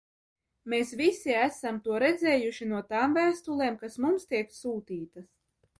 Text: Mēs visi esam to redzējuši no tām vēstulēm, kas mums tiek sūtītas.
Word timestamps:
Mēs 0.73 0.93
visi 1.01 1.35
esam 1.41 1.77
to 1.89 1.99
redzējuši 2.05 2.69
no 2.73 2.81
tām 2.95 3.17
vēstulēm, 3.21 3.79
kas 3.85 4.01
mums 4.07 4.29
tiek 4.35 4.61
sūtītas. 4.63 5.33